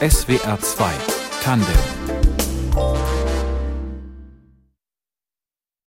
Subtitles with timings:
[0.00, 0.92] SWR 2
[1.42, 1.66] Tandem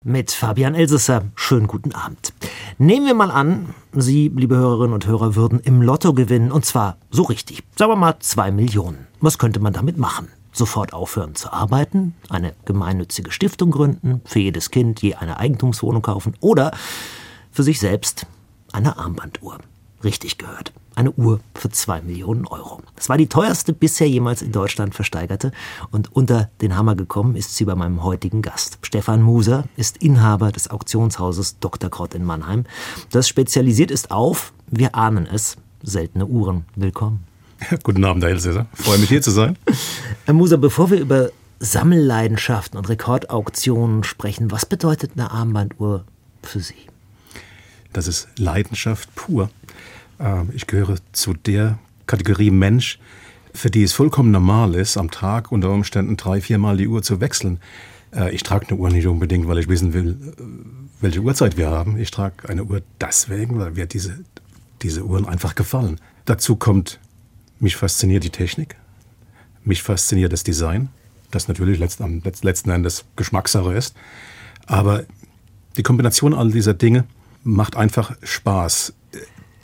[0.04, 1.26] mit Fabian Elsesser.
[1.36, 2.34] Schönen guten Abend.
[2.78, 6.98] Nehmen wir mal an, Sie, liebe Hörerinnen und Hörer, würden im Lotto gewinnen, und zwar
[7.12, 7.64] so richtig.
[7.76, 9.08] Sagen wir mal zwei Millionen.
[9.22, 10.30] Was könnte man damit machen?
[10.52, 16.34] Sofort aufhören zu arbeiten, eine gemeinnützige Stiftung gründen, für jedes Kind je eine Eigentumswohnung kaufen
[16.40, 16.72] oder
[17.52, 18.26] für sich selbst
[18.72, 19.60] eine Armbanduhr.
[20.04, 20.74] Richtig gehört.
[21.00, 22.82] Eine Uhr für zwei Millionen Euro.
[22.98, 25.54] Das war die teuerste bisher jemals in Deutschland versteigerte.
[25.92, 28.80] Und unter den Hammer gekommen ist sie bei meinem heutigen Gast.
[28.82, 31.90] Stefan Muser ist Inhaber des Auktionshauses Dr.
[31.90, 32.66] Krott in Mannheim,
[33.12, 36.66] das spezialisiert ist auf, wir ahnen es, seltene Uhren.
[36.76, 37.24] Willkommen.
[37.84, 38.66] Guten Abend, Herr Elsässer.
[38.74, 39.58] Freue mich hier zu sein.
[40.26, 41.30] Herr Muser, bevor wir über
[41.62, 46.04] Sammelleidenschaften und Rekordauktionen sprechen, was bedeutet eine Armbanduhr
[46.44, 46.90] für Sie?
[47.94, 49.50] Das ist Leidenschaft pur.
[50.20, 53.00] Ähm, ich gehöre zu der Kategorie Mensch,
[53.54, 57.20] für die es vollkommen normal ist, am Tag unter Umständen drei, viermal die Uhr zu
[57.22, 57.60] wechseln.
[58.14, 60.44] Äh, ich trage eine Uhr nicht unbedingt, weil ich wissen will, äh,
[61.02, 61.98] welche Uhrzeit wir haben.
[61.98, 64.24] Ich trage eine Uhr deswegen, weil mir diese,
[64.82, 66.00] diese Uhren einfach gefallen.
[66.26, 67.00] Dazu kommt,
[67.60, 68.76] mich fasziniert die Technik,
[69.64, 70.90] mich fasziniert das Design,
[71.32, 73.96] das natürlich letzten, letzten Endes Geschmackssache ist.
[74.66, 75.04] Aber
[75.78, 77.06] die Kombination all dieser Dinge
[77.44, 78.94] macht einfach Spaß.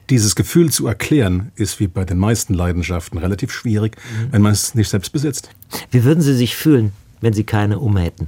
[0.10, 4.32] Dieses Gefühl zu erklären, ist wie bei den meisten Leidenschaften relativ schwierig, mhm.
[4.32, 5.50] wenn man es nicht selbst besitzt.
[5.92, 8.28] Wie würden Sie sich fühlen, wenn Sie keine um hätten?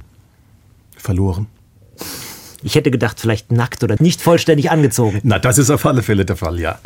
[0.96, 1.46] Verloren.
[2.62, 5.20] Ich hätte gedacht, vielleicht nackt oder nicht vollständig angezogen.
[5.22, 6.80] Na, das ist auf alle Fälle der Fall, ja.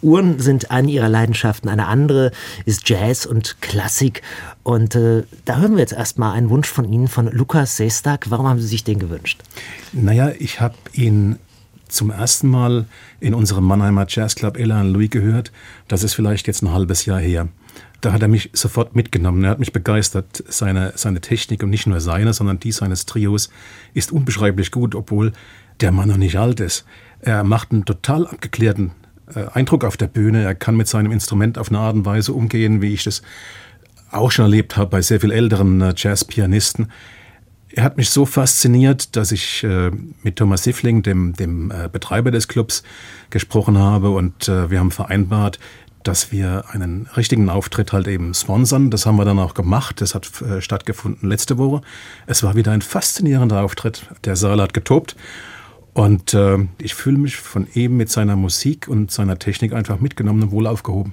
[0.00, 1.68] Uhren sind eine ihrer Leidenschaften.
[1.68, 2.30] Eine andere
[2.66, 4.22] ist Jazz und Klassik.
[4.62, 8.30] Und äh, da hören wir jetzt erstmal einen Wunsch von Ihnen, von Lukas Sestak.
[8.30, 9.42] Warum haben Sie sich den gewünscht?
[9.92, 11.36] Naja, ich habe ihn
[11.88, 12.86] zum ersten Mal
[13.20, 15.52] in unserem Mannheimer Jazzclub Elan Louis gehört.
[15.88, 17.48] Das ist vielleicht jetzt ein halbes Jahr her.
[18.00, 19.42] Da hat er mich sofort mitgenommen.
[19.44, 20.44] Er hat mich begeistert.
[20.48, 23.50] Seine, seine Technik und nicht nur seine, sondern die seines Trios
[23.94, 25.32] ist unbeschreiblich gut, obwohl
[25.80, 26.84] der Mann noch nicht alt ist.
[27.20, 28.92] Er macht einen total abgeklärten
[29.34, 30.44] äh, Eindruck auf der Bühne.
[30.44, 33.22] Er kann mit seinem Instrument auf eine Art und Weise umgehen, wie ich das
[34.10, 36.90] auch schon erlebt habe bei sehr viel älteren äh, Jazzpianisten
[37.78, 39.92] er hat mich so fasziniert, dass ich äh,
[40.24, 42.82] mit Thomas Siffling, dem, dem äh, Betreiber des Clubs,
[43.30, 45.60] gesprochen habe und äh, wir haben vereinbart,
[46.02, 48.90] dass wir einen richtigen Auftritt halt eben sponsern.
[48.90, 50.00] Das haben wir dann auch gemacht.
[50.00, 51.82] Das hat äh, stattgefunden letzte Woche.
[52.26, 54.08] Es war wieder ein faszinierender Auftritt.
[54.24, 55.14] Der Saal hat getobt.
[55.92, 60.42] Und äh, ich fühle mich von ihm mit seiner Musik und seiner Technik einfach mitgenommen
[60.42, 61.12] und wohl aufgehoben.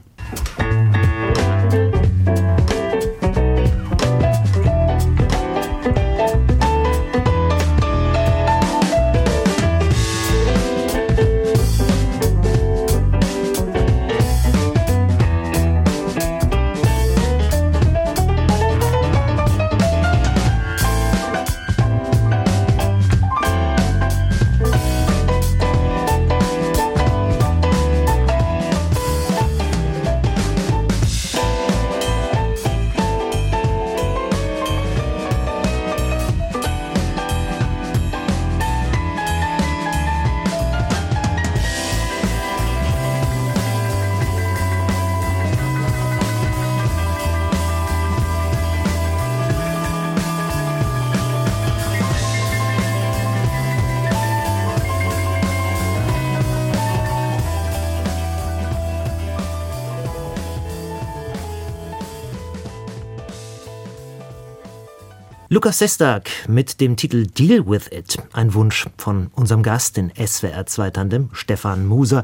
[65.65, 68.19] Lukas Sestak mit dem Titel Deal with It.
[68.33, 72.23] Ein Wunsch von unserem Gast in SWR 2 Tandem, Stefan Muser.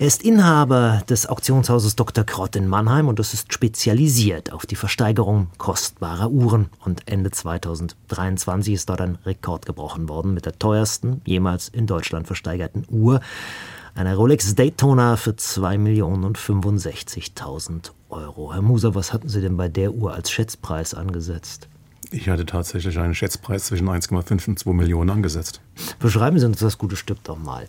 [0.00, 2.24] Er ist Inhaber des Auktionshauses Dr.
[2.24, 6.70] Krott in Mannheim und es ist spezialisiert auf die Versteigerung kostbarer Uhren.
[6.84, 12.26] Und Ende 2023 ist dort ein Rekord gebrochen worden mit der teuersten jemals in Deutschland
[12.26, 13.20] versteigerten Uhr.
[13.94, 18.52] Eine Rolex Daytona für 2.065.000 Euro.
[18.52, 21.68] Herr Muser, was hatten Sie denn bei der Uhr als Schätzpreis angesetzt?
[22.12, 25.62] Ich hatte tatsächlich einen Schätzpreis zwischen 1,5 und 2 Millionen angesetzt.
[25.98, 27.66] Beschreiben Sie uns das gute Stück doch mal.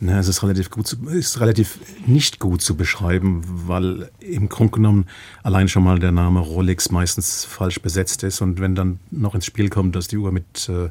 [0.00, 4.72] Na, es ist relativ gut, zu, ist relativ nicht gut zu beschreiben, weil im Grunde
[4.72, 5.06] genommen
[5.42, 9.46] allein schon mal der Name Rolex meistens falsch besetzt ist und wenn dann noch ins
[9.46, 10.88] Spiel kommt, dass die Uhr mit äh,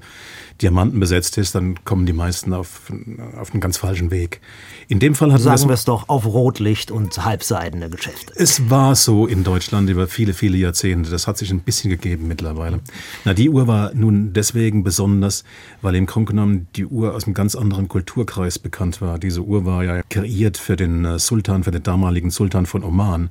[0.62, 2.92] Diamanten besetzt ist, dann kommen die meisten auf,
[3.38, 4.42] auf einen ganz falschen Weg.
[4.88, 8.34] In dem Fall hat sagen wir es doch auf Rotlicht und halbseidene Geschäfte.
[8.36, 11.10] Es war so in Deutschland über viele viele Jahrzehnte.
[11.10, 12.80] Das hat sich ein bisschen gegeben mittlerweile.
[13.24, 15.44] Na, die Uhr war nun deswegen besonders,
[15.82, 19.20] weil im Grunde genommen die Uhr aus einem ganz anderen Kulturkreis bekannt war.
[19.20, 23.30] Diese Uhr war ja kreiert für den äh, Sultan, für den damaligen Sultan von Oman.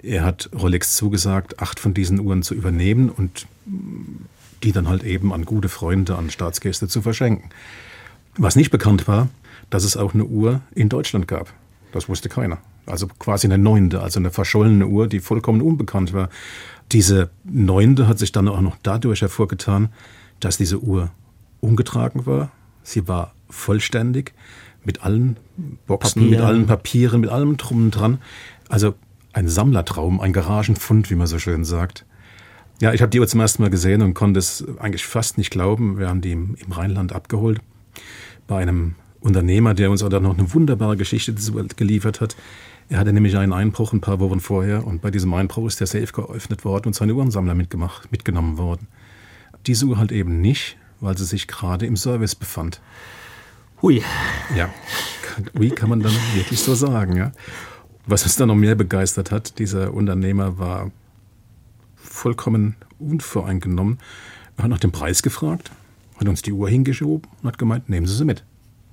[0.00, 3.46] Er hat Rolex zugesagt, acht von diesen Uhren zu übernehmen und
[4.62, 7.50] die dann halt eben an gute Freunde, an Staatsgäste zu verschenken.
[8.36, 9.28] Was nicht bekannt war,
[9.70, 11.52] dass es auch eine Uhr in Deutschland gab.
[11.92, 12.58] Das wusste keiner.
[12.86, 16.28] Also quasi eine neunte, also eine verschollene Uhr, die vollkommen unbekannt war.
[16.92, 19.90] Diese neunte hat sich dann auch noch dadurch hervorgetan,
[20.40, 21.10] dass diese Uhr
[21.60, 22.50] umgetragen war.
[22.88, 24.32] Sie war vollständig
[24.84, 25.36] mit allen
[25.86, 26.30] Boxen, Papieren.
[26.30, 28.18] mit allen Papieren, mit allem drum dran.
[28.68, 28.94] Also
[29.34, 32.06] ein Sammlertraum, ein Garagenfund, wie man so schön sagt.
[32.80, 35.50] Ja, ich habe die Uhr zum ersten Mal gesehen und konnte es eigentlich fast nicht
[35.50, 35.98] glauben.
[35.98, 37.60] Wir haben die im, im Rheinland abgeholt
[38.46, 41.34] bei einem Unternehmer, der uns auch noch eine wunderbare Geschichte
[41.76, 42.36] geliefert hat.
[42.88, 45.86] Er hatte nämlich einen Einbruch ein paar Wochen vorher und bei diesem Einbruch ist der
[45.86, 48.86] Safe geöffnet worden und seine Uhrensammler mitgemacht, mitgenommen worden.
[49.66, 52.80] Diese Uhr halt eben nicht, weil sie sich gerade im Service befand.
[53.82, 54.02] Hui.
[54.56, 54.70] Ja,
[55.56, 57.32] hui kann man dann wirklich so sagen, ja.
[58.06, 60.90] Was uns dann noch mehr begeistert hat, dieser Unternehmer war
[61.96, 63.98] vollkommen unvoreingenommen.
[64.56, 65.70] Er hat nach dem Preis gefragt,
[66.18, 68.44] hat uns die Uhr hingeschoben und hat gemeint, nehmen Sie sie mit.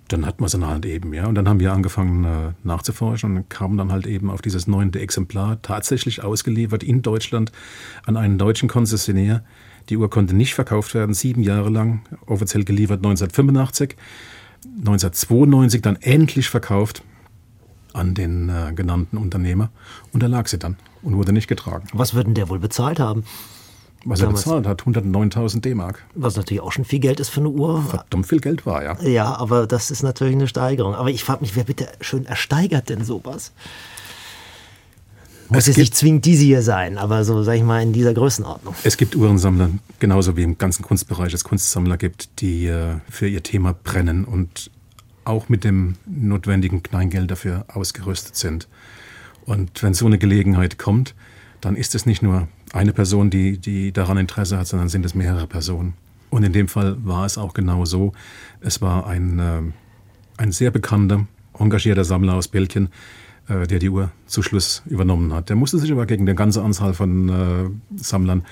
[0.09, 1.25] Dann hatten wir sie halt eben, ja.
[1.25, 4.99] Und dann haben wir angefangen äh, nachzuforschen und kamen dann halt eben auf dieses neunte
[4.99, 7.51] Exemplar, tatsächlich ausgeliefert in Deutschland
[8.05, 9.43] an einen deutschen Konzessionär.
[9.89, 13.95] Die Uhr konnte nicht verkauft werden, sieben Jahre lang, offiziell geliefert 1985.
[14.79, 17.03] 1992 dann endlich verkauft
[17.93, 19.69] an den äh, genannten Unternehmer
[20.11, 21.87] und da lag sie dann und wurde nicht getragen.
[21.93, 23.23] Was würden der wohl bezahlt haben?
[24.07, 26.03] Was er bezahlt hat, 109.000 D-Mark.
[26.13, 27.81] Was natürlich auch schon viel Geld ist für eine Uhr.
[27.81, 29.01] Verdammt viel Geld war, ja.
[29.01, 30.93] Ja, aber das ist natürlich eine Steigerung.
[30.93, 33.51] Aber ich frage mich, wer bitte schön ersteigert denn sowas?
[35.49, 38.73] Muss es nicht zwingend diese hier sein, aber so, sag ich mal, in dieser Größenordnung.
[38.83, 39.69] Es gibt Uhrensammler,
[39.99, 44.71] genauso wie im ganzen Kunstbereich es Kunstsammler gibt, die äh, für ihr Thema brennen und
[45.23, 48.67] auch mit dem notwendigen Kleingeld dafür ausgerüstet sind.
[49.45, 51.13] Und wenn so eine Gelegenheit kommt,
[51.61, 55.15] dann ist es nicht nur eine Person, die, die daran Interesse hat, sondern sind es
[55.15, 55.93] mehrere Personen.
[56.29, 58.13] Und in dem Fall war es auch genau so.
[58.61, 59.61] Es war ein, äh,
[60.37, 61.27] ein sehr bekannter,
[61.57, 62.89] engagierter Sammler aus Belgien,
[63.47, 65.49] äh, der die Uhr zu Schluss übernommen hat.
[65.49, 68.43] Der musste sich aber gegen eine ganze Anzahl von äh, Sammlern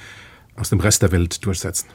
[0.56, 1.88] aus dem Rest der Welt durchsetzen.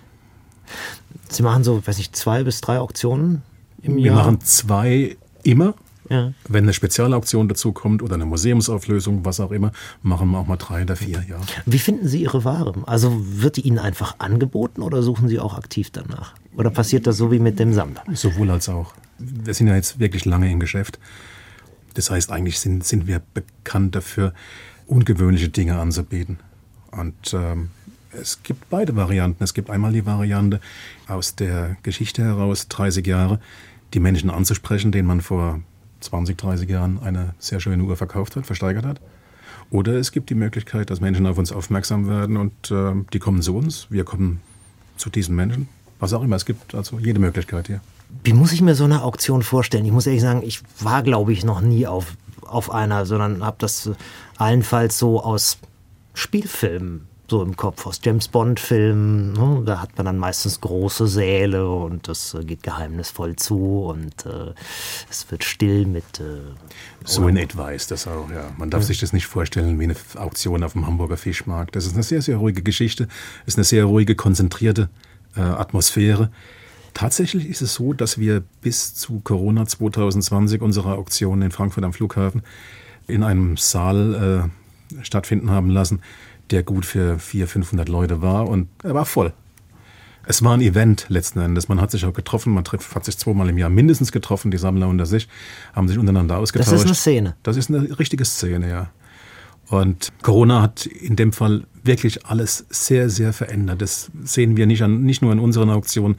[1.28, 3.42] Sie machen so, weiß ich, zwei bis drei Auktionen
[3.82, 4.16] im Wir Jahr?
[4.16, 5.74] Wir machen zwei immer.
[6.10, 6.32] Ja.
[6.48, 9.72] Wenn eine Spezialauktion dazu kommt oder eine Museumsauflösung, was auch immer,
[10.02, 11.36] machen wir auch mal drei oder vier, ja.
[11.66, 12.72] Wie finden Sie Ihre Ware?
[12.86, 16.34] Also wird die Ihnen einfach angeboten oder suchen Sie auch aktiv danach?
[16.56, 18.02] Oder passiert das so wie mit dem Sammler?
[18.14, 18.94] Sowohl als auch.
[19.18, 20.98] Wir sind ja jetzt wirklich lange im Geschäft.
[21.98, 24.32] Das heißt, eigentlich sind, sind wir bekannt dafür,
[24.86, 26.38] ungewöhnliche Dinge anzubieten.
[26.92, 27.70] Und ähm,
[28.12, 29.42] es gibt beide Varianten.
[29.42, 30.60] Es gibt einmal die Variante
[31.08, 33.40] aus der Geschichte heraus, 30 Jahre,
[33.94, 35.60] die Menschen anzusprechen, denen man vor
[35.98, 39.00] 20, 30 Jahren eine sehr schöne Uhr verkauft hat, versteigert hat.
[39.70, 43.42] Oder es gibt die Möglichkeit, dass Menschen auf uns aufmerksam werden und äh, die kommen
[43.42, 44.40] zu uns, wir kommen
[44.96, 45.68] zu diesen Menschen.
[45.98, 47.80] Was auch immer, es gibt also jede Möglichkeit hier.
[48.24, 49.84] Wie muss ich mir so eine Auktion vorstellen?
[49.84, 53.56] Ich muss ehrlich sagen, ich war, glaube ich, noch nie auf, auf einer, sondern habe
[53.60, 53.90] das
[54.36, 55.58] allenfalls so aus
[56.14, 59.32] Spielfilmen so im Kopf aus James Bond-Filmen.
[59.34, 59.62] Ne?
[59.66, 64.54] Da hat man dann meistens große Säle und das äh, geht geheimnisvoll zu und äh,
[65.10, 66.20] es wird still mit.
[66.20, 66.40] Äh,
[67.04, 68.50] so in etwa ist das auch, ja.
[68.56, 68.86] Man darf ja.
[68.86, 71.76] sich das nicht vorstellen wie eine Auktion auf dem Hamburger Fischmarkt.
[71.76, 73.08] Das ist eine sehr, sehr ruhige Geschichte,
[73.44, 74.88] ist eine sehr ruhige, konzentrierte
[75.36, 76.30] äh, Atmosphäre.
[76.98, 81.92] Tatsächlich ist es so, dass wir bis zu Corona 2020 unsere Auktion in Frankfurt am
[81.92, 82.42] Flughafen
[83.06, 84.50] in einem Saal
[84.98, 86.00] äh, stattfinden haben lassen,
[86.50, 89.32] der gut für 400, 500 Leute war und er war voll.
[90.26, 91.68] Es war ein Event letzten Endes.
[91.68, 94.88] Man hat sich auch getroffen, man hat sich zweimal im Jahr mindestens getroffen, die Sammler
[94.88, 95.28] unter sich,
[95.74, 96.72] haben sich untereinander ausgetauscht.
[96.72, 97.36] Das ist eine Szene.
[97.44, 98.90] Das ist eine richtige Szene, ja.
[99.70, 103.82] Und Corona hat in dem Fall wirklich alles sehr, sehr verändert.
[103.82, 106.16] Das sehen wir nicht, an, nicht nur in unseren Auktionen,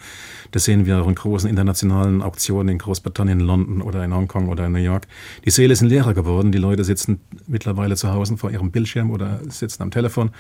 [0.52, 4.66] das sehen wir auch in großen internationalen Auktionen in Großbritannien, London oder in Hongkong oder
[4.66, 5.08] in New York.
[5.46, 6.52] Die Säle sind leerer geworden.
[6.52, 10.32] Die Leute sitzen mittlerweile zu Hause vor ihrem Bildschirm oder sitzen am Telefon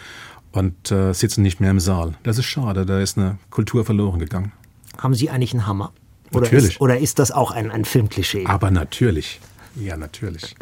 [0.51, 2.13] und äh, sitzen nicht mehr im Saal.
[2.24, 4.51] Das ist schade, da ist eine Kultur verloren gegangen.
[4.98, 5.94] Haben Sie eigentlich einen Hammer?
[6.32, 6.74] Oder natürlich.
[6.74, 8.46] Ist, oder ist das auch ein, ein Filmklischee?
[8.46, 9.39] Aber natürlich.
[9.75, 10.56] Ja, natürlich.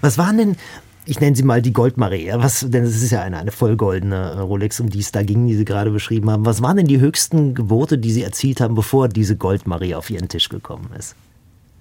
[0.00, 0.56] Was waren denn
[1.04, 4.38] ich nenne sie mal die Goldmarie, was, denn es ist ja eine, eine vollgoldene äh,
[4.38, 6.46] Rolex, um die es da ging, die Sie gerade beschrieben haben.
[6.46, 10.28] Was waren denn die höchsten Gebote, die Sie erzielt haben, bevor diese Goldmarie auf Ihren
[10.28, 11.16] Tisch gekommen ist?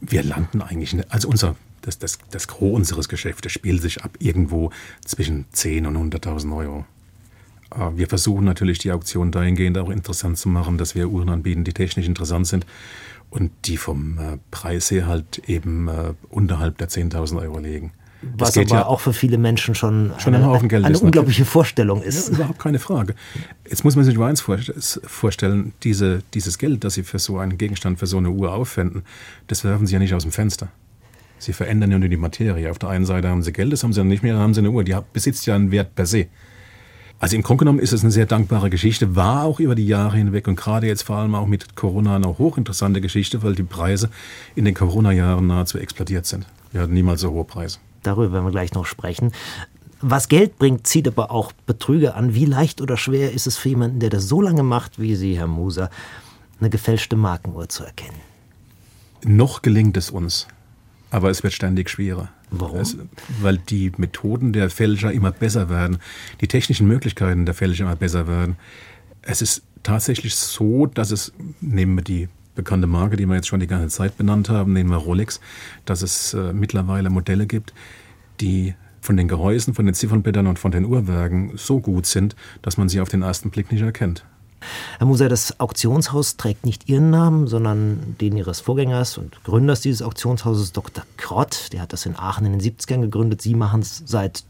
[0.02, 4.72] Wir landen eigentlich, also unser, das, das, das Gros unseres Geschäftes spielt sich ab irgendwo
[5.06, 6.86] zwischen 10 und 100.000 Euro.
[7.76, 11.64] Äh, wir versuchen natürlich die Auktion dahingehend auch interessant zu machen, dass wir Uhren anbieten,
[11.64, 12.66] die technisch interessant sind
[13.30, 15.90] und die vom äh, Preis her halt eben
[16.30, 17.92] unterhalb der 10.000 Euro liegen.
[18.38, 22.30] Was aber ja auch für viele Menschen schon, schon eine, ein eine unglaubliche Vorstellung ist.
[22.30, 23.16] Ja, überhaupt keine Frage.
[23.68, 27.58] Jetzt muss man sich nur eins vorstellen, diese, dieses Geld, das Sie für so einen
[27.58, 29.04] Gegenstand, für so eine Uhr aufwenden,
[29.48, 30.68] das werfen Sie ja nicht aus dem Fenster.
[31.40, 32.70] Sie verändern ja nur die Materie.
[32.70, 34.54] Auf der einen Seite haben Sie Geld, das haben Sie dann nicht mehr, dann haben
[34.54, 34.84] Sie eine Uhr.
[34.84, 36.28] Die besitzt ja einen Wert per se.
[37.18, 40.18] Also im Grunde genommen ist es eine sehr dankbare Geschichte, war auch über die Jahre
[40.18, 44.10] hinweg und gerade jetzt vor allem auch mit Corona eine hochinteressante Geschichte, weil die Preise
[44.56, 46.48] in den Corona-Jahren nahezu explodiert sind.
[46.72, 47.78] Wir hatten niemals so hohe Preise.
[48.04, 49.32] Darüber werden wir gleich noch sprechen.
[50.02, 52.34] Was Geld bringt, zieht aber auch Betrüger an.
[52.34, 55.38] Wie leicht oder schwer ist es für jemanden, der das so lange macht wie Sie,
[55.38, 55.92] Herr Muser,
[56.60, 58.20] eine gefälschte Markenuhr zu erkennen?
[59.24, 60.48] Noch gelingt es uns,
[61.12, 62.30] aber es wird ständig schwerer.
[62.50, 62.80] Warum?
[62.80, 62.98] Es,
[63.42, 66.00] weil die Methoden der Fälscher immer besser werden,
[66.42, 68.58] die technischen Möglichkeiten der Fälscher immer besser werden.
[69.22, 71.32] Es ist tatsächlich so, dass es,
[71.62, 74.90] nehmen wir die bekannte Marke, die wir jetzt schon die ganze Zeit benannt haben, nehmen
[74.90, 75.40] wir Rolex,
[75.86, 77.74] dass es äh, mittlerweile Modelle gibt,
[78.40, 82.78] die von den Gehäusen, von den Ziffernblättern und von den Uhrwerken so gut sind, dass
[82.78, 84.24] man sie auf den ersten Blick nicht erkennt.
[85.00, 90.04] Herr Muser, das Auktionshaus trägt nicht Ihren Namen, sondern den Ihres Vorgängers und Gründers dieses
[90.04, 91.04] Auktionshauses, Dr.
[91.18, 91.74] Krott.
[91.74, 93.42] Der hat das in Aachen in den 70ern gegründet.
[93.42, 94.44] Sie machen es seit,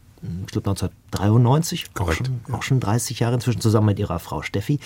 [0.46, 1.94] ich glaube, 1993.
[1.94, 2.20] Korrekt.
[2.20, 4.80] Auch schon, auch schon 30 Jahre inzwischen zusammen mit Ihrer Frau Steffi.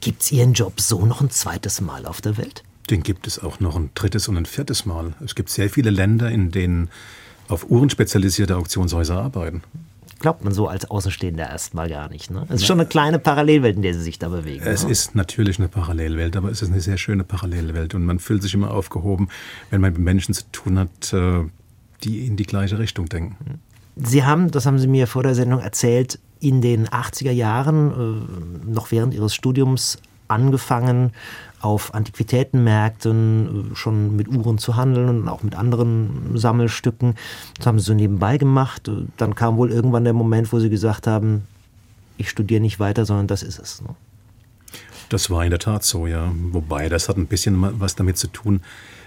[0.00, 2.64] Gibt es Ihren Job so noch ein zweites Mal auf der Welt?
[2.88, 5.14] Den gibt es auch noch ein drittes und ein viertes Mal.
[5.24, 6.88] Es gibt sehr viele Länder, in denen
[7.48, 9.62] auf Uhren spezialisierte Auktionshäuser arbeiten
[10.20, 12.30] glaubt man so als Außenstehender erstmal gar nicht.
[12.30, 12.44] Ne?
[12.48, 14.64] Es ist schon eine kleine Parallelwelt, in der sie sich da bewegen.
[14.64, 14.90] Es ne?
[14.90, 18.54] ist natürlich eine Parallelwelt, aber es ist eine sehr schöne Parallelwelt und man fühlt sich
[18.54, 19.28] immer aufgehoben,
[19.70, 21.44] wenn man mit Menschen zu tun hat, äh,
[22.04, 23.60] die in die gleiche Richtung denken.
[23.96, 27.90] Sie haben, das haben Sie mir vor der Sendung erzählt, in den 80er Jahren,
[28.66, 31.12] äh, noch während Ihres Studiums, angefangen,
[31.60, 37.14] auf Antiquitätenmärkten äh, schon mit Uhren zu handeln und auch mit anderen Sammelstücken.
[37.58, 38.88] Das haben sie so nebenbei gemacht.
[38.88, 41.46] Äh, dann kam wohl irgendwann der Moment, wo sie gesagt haben,
[42.16, 43.82] ich studiere nicht weiter, sondern das ist es.
[43.82, 43.94] Ne?
[45.08, 46.32] Das war in der Tat so, ja.
[46.52, 48.62] Wobei, das hat ein bisschen was damit zu tun,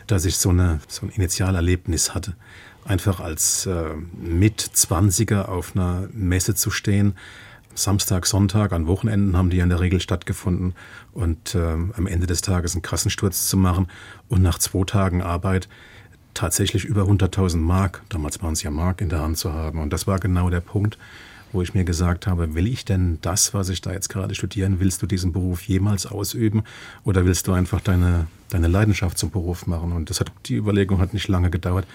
[0.08, 2.34] dass ich so, eine, so ein Initialerlebnis hatte.
[2.86, 7.16] Einfach als äh, Mit-20er auf einer Messe zu stehen
[7.76, 10.76] Samstag, Sonntag, an Wochenenden haben die ja in der Regel stattgefunden
[11.12, 13.88] und äh, am Ende des Tages einen Kassensturz zu machen
[14.30, 15.68] und nach zwei Tagen Arbeit
[16.34, 19.80] tatsächlich über 100.000 Mark, damals waren es ja Mark, in der Hand zu haben.
[19.80, 20.98] Und das war genau der Punkt,
[21.54, 24.80] wo ich mir gesagt habe, will ich denn das, was ich da jetzt gerade studieren,
[24.80, 26.64] willst du diesen Beruf jemals ausüben
[27.04, 29.92] oder willst du einfach deine, deine Leidenschaft zum Beruf machen?
[29.92, 31.86] Und das hat, die Überlegung hat nicht lange gedauert.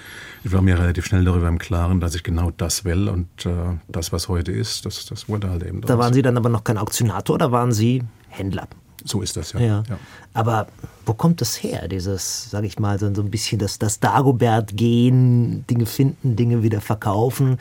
[0.45, 3.51] Ich war mir relativ schnell darüber im Klaren, dass ich genau das will und äh,
[3.89, 5.81] das, was heute ist, das, das wurde halt eben.
[5.83, 8.69] Da waren Sie dann aber noch kein Auktionator oder waren Sie Händler?
[9.05, 9.61] So ist das, ja.
[9.61, 9.83] ja.
[9.89, 9.99] ja.
[10.35, 10.69] Aber
[11.07, 15.87] wo kommt das her, dieses, sage ich mal, so ein bisschen das, das Dagobert-Gehen, Dinge
[15.87, 17.59] finden, Dinge wieder verkaufen?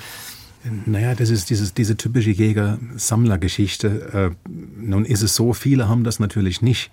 [0.85, 4.35] Naja, das ist dieses, diese typische Jäger-Sammler-Geschichte.
[4.47, 6.91] Äh, nun ist es so, viele haben das natürlich nicht.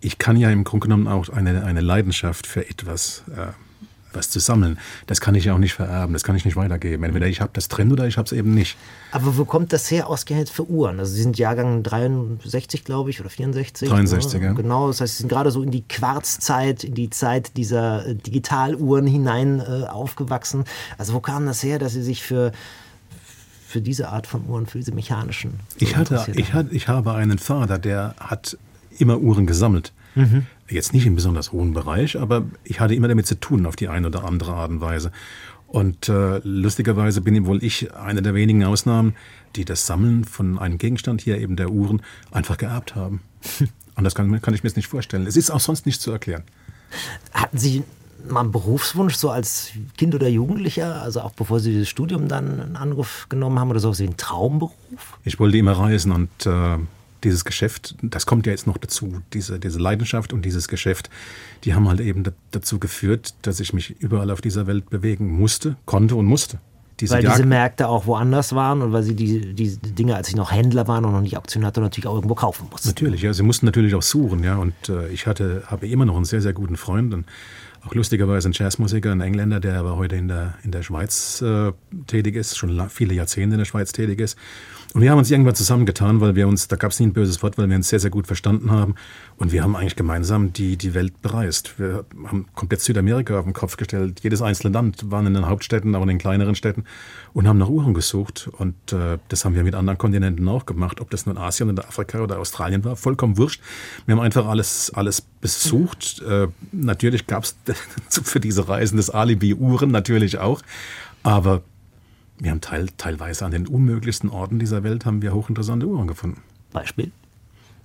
[0.00, 3.52] Ich kann ja im Grunde genommen auch eine, eine Leidenschaft für etwas äh,
[4.16, 4.78] was zu sammeln.
[5.06, 7.04] Das kann ich ja auch nicht vererben, das kann ich nicht weitergeben.
[7.04, 8.76] Entweder ich habe das drin oder ich habe es eben nicht.
[9.12, 10.98] Aber wo kommt das her ausgerechnet für Uhren?
[10.98, 13.88] Also Sie sind Jahrgang 63, glaube ich, oder 64?
[13.88, 14.52] 63, ja.
[14.52, 18.14] Genau, das heißt, Sie sind gerade so in die Quarzzeit, in die Zeit dieser äh,
[18.14, 20.64] Digitaluhren hinein äh, aufgewachsen.
[20.98, 22.52] Also wo kam das her, dass Sie sich für
[23.66, 25.54] für diese Art von Uhren, für diese mechanischen.
[25.78, 28.56] Ich, hatte, ich, hatte, ich habe einen Vater, der hat
[28.98, 29.92] immer Uhren gesammelt.
[30.14, 30.46] Mhm.
[30.68, 33.88] Jetzt nicht im besonders hohen Bereich, aber ich hatte immer damit zu tun, auf die
[33.88, 35.10] eine oder andere Art und Weise.
[35.66, 39.16] Und äh, lustigerweise bin wohl ich eine der wenigen Ausnahmen,
[39.56, 43.20] die das Sammeln von einem Gegenstand, hier eben der Uhren, einfach geerbt haben.
[43.96, 45.26] Und das kann, kann ich mir jetzt nicht vorstellen.
[45.26, 46.44] Es ist auch sonst nicht zu erklären.
[47.32, 47.82] Hatten Sie
[48.30, 52.60] mal einen Berufswunsch, so als Kind oder Jugendlicher, also auch bevor Sie das Studium dann
[52.60, 54.72] einen Anruf genommen haben oder so, wie ein Traumberuf?
[55.24, 56.78] Ich wollte immer reisen und äh,
[57.24, 61.10] dieses Geschäft, das kommt ja jetzt noch dazu, diese, diese Leidenschaft und dieses Geschäft,
[61.64, 65.76] die haben halt eben dazu geführt, dass ich mich überall auf dieser Welt bewegen musste,
[65.86, 66.58] konnte und musste.
[67.00, 70.28] Diese weil Jagd diese Märkte auch woanders waren und weil sie die, die Dinge, als
[70.28, 72.88] sie noch Händler waren und noch nicht Auktionator, natürlich auch irgendwo kaufen mussten.
[72.88, 74.56] Natürlich, ja, sie mussten natürlich auch suchen, ja.
[74.56, 77.26] Und äh, ich hatte, habe immer noch einen sehr, sehr guten Freund, und
[77.86, 81.72] auch lustigerweise ein Jazzmusiker, ein Engländer, der aber heute in der, in der Schweiz äh,
[82.06, 84.36] tätig ist, schon viele Jahrzehnte in der Schweiz tätig ist.
[84.94, 87.42] Und wir haben uns irgendwann zusammengetan, weil wir uns, da gab es nie ein böses
[87.42, 88.94] Wort, weil wir uns sehr, sehr gut verstanden haben.
[89.36, 91.78] Und wir haben eigentlich gemeinsam die, die Welt bereist.
[91.78, 94.20] Wir haben komplett Südamerika auf den Kopf gestellt.
[94.22, 96.84] Jedes einzelne Land waren in den Hauptstädten, aber in den kleineren Städten
[97.34, 98.48] und haben nach Uhren gesucht.
[98.56, 101.02] Und äh, das haben wir mit anderen Kontinenten auch gemacht.
[101.02, 103.60] Ob das nun Asien oder Afrika oder Australien war, vollkommen wurscht.
[104.06, 106.22] Wir haben einfach alles, alles besucht.
[106.22, 107.54] Äh, natürlich gab es
[108.08, 110.62] für diese Reisen das Alibi Uhren natürlich auch.
[111.22, 111.62] Aber
[112.38, 116.42] Wir haben teil, teilweise an den unmöglichsten Orten dieser Welt haben wir hochinteressante Uhren gefunden.
[116.72, 117.10] Beispiel?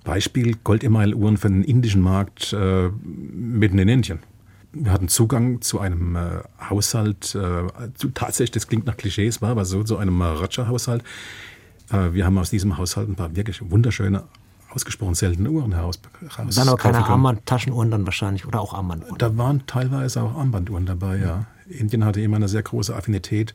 [0.04, 4.18] Beispiel Gold-Email-Uhren für den indischen Markt äh, mitten in Indien.
[4.72, 6.20] Wir hatten Zugang zu einem äh,
[6.68, 11.02] Haushalt, äh, zu, tatsächlich, das klingt nach Klischees, war aber so, zu einem Maharaja-Haushalt.
[11.90, 14.24] Äh, wir haben aus diesem Haushalt ein paar wirklich wunderschöne,
[14.74, 16.00] ausgesprochen seltene Uhren heraus.
[16.20, 19.18] heraus waren aber keine Armband-Taschenuhren dann wahrscheinlich oder auch Armbanduhren?
[19.18, 21.24] Da waren teilweise auch Armbanduhren dabei, ja.
[21.24, 21.46] ja.
[21.66, 23.54] Indien hatte immer eine sehr große Affinität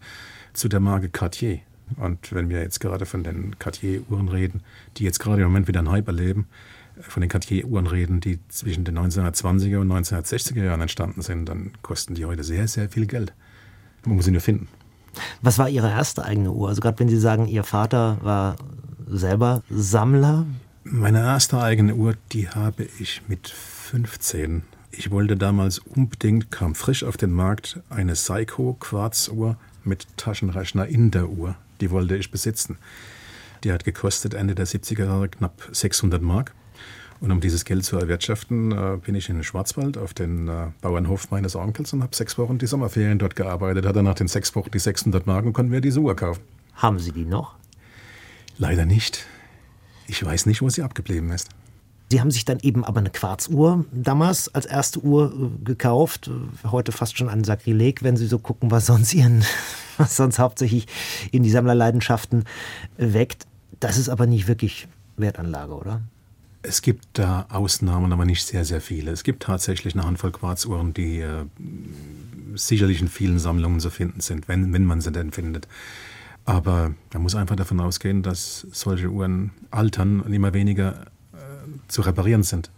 [0.53, 1.59] zu der Marke Cartier.
[1.95, 4.61] Und wenn wir jetzt gerade von den Cartier-Uhren reden,
[4.97, 6.47] die jetzt gerade im Moment wieder einen Hype erleben,
[6.97, 11.71] äh, von den Cartier-Uhren reden, die zwischen den 1920er und 1960er Jahren entstanden sind, dann
[11.81, 13.33] kosten die heute sehr, sehr viel Geld.
[14.05, 14.67] Man muss sie nur finden.
[15.41, 16.69] Was war Ihre erste eigene Uhr?
[16.69, 18.55] Also gerade wenn Sie sagen, Ihr Vater war
[19.07, 20.45] selber Sammler?
[20.89, 24.63] Meine erste eigene Uhr, die habe ich mit 15.
[24.91, 31.29] Ich wollte damals unbedingt, kam frisch auf den Markt, eine Seiko-Quarzuhr mit Taschenrechner in der
[31.29, 32.77] Uhr die wollte ich besitzen.
[33.63, 36.53] Die hat gekostet Ende der 70er Jahre knapp 600 Mark.
[37.19, 40.67] Und um dieses Geld zu erwirtschaften, äh, bin ich in den Schwarzwald auf den äh,
[40.81, 43.87] Bauernhof meines Onkels und habe sechs Wochen die Sommerferien dort gearbeitet.
[43.87, 46.41] Hatte nach den sechs Wochen die 600 Mark und konnten mir diese Uhr kaufen.
[46.75, 47.55] Haben Sie die noch?
[48.59, 49.25] Leider nicht.
[50.07, 51.49] Ich weiß nicht, wo sie abgeblieben ist.
[52.09, 56.31] Sie haben sich dann eben aber eine Quarzuhr damals als erste Uhr äh, gekauft.
[56.63, 59.43] Heute fast schon ein Sakrileg, wenn Sie so gucken, was sonst Ihren,
[59.97, 60.87] was sonst hauptsächlich
[61.31, 62.45] in die Sammlerleidenschaften
[62.97, 63.45] weckt.
[63.81, 64.87] Das ist aber nicht wirklich
[65.17, 66.01] Wertanlage, oder?
[66.61, 69.11] Es gibt da Ausnahmen, aber nicht sehr, sehr viele.
[69.11, 71.45] Es gibt tatsächlich eine Handvoll Quarzuhren, die äh,
[72.55, 75.67] sicherlich in vielen Sammlungen zu finden sind, wenn, wenn man sie denn findet.
[76.47, 81.05] Aber man muss einfach davon ausgehen, dass solche Uhren altern und immer weniger
[81.87, 82.71] zu reparieren sind.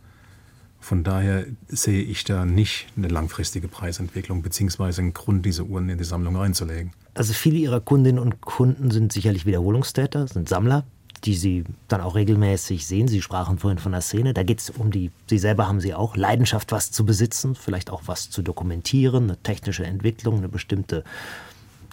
[0.80, 6.00] Von daher sehe ich da nicht eine langfristige Preisentwicklung beziehungsweise einen Grund, diese Uhren in
[6.00, 6.94] die Sammlung einzulegen.
[7.14, 10.84] Also viele Ihrer Kundinnen und Kunden sind sicherlich Wiederholungstäter, sind Sammler,
[11.26, 13.08] die Sie dann auch regelmäßig sehen.
[13.08, 14.34] Sie sprachen vorhin von der Szene.
[14.34, 17.92] Da geht es um die, Sie selber haben Sie auch, Leidenschaft, was zu besitzen, vielleicht
[17.92, 21.04] auch was zu dokumentieren, eine technische Entwicklung, eine bestimmte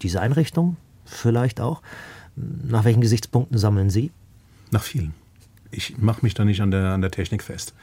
[0.03, 1.83] Designrichtung vielleicht auch.
[2.37, 4.11] Nach welchen Gesichtspunkten sammeln Sie?
[4.71, 5.15] Nach vielen
[5.71, 7.75] ich mache mich da nicht an der, an der Technik fest.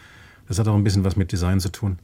[0.47, 1.99] Das hat auch ein bisschen was mit Design zu tun.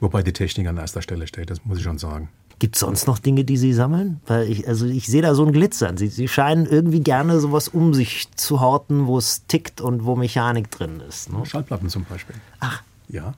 [0.00, 2.28] Wobei die Technik an erster Stelle steht, das muss ich schon sagen.
[2.58, 4.20] Gibt es sonst noch Dinge, die Sie sammeln?
[4.26, 5.96] Weil ich, also ich sehe da so ein Glitzern.
[5.96, 10.14] Sie, Sie scheinen irgendwie gerne sowas um sich zu horten, wo es tickt und wo
[10.14, 11.32] Mechanik drin ist.
[11.32, 11.44] Ne?
[11.46, 12.36] Schallplatten zum Beispiel.
[12.60, 12.82] Ach.
[13.08, 13.34] Ja.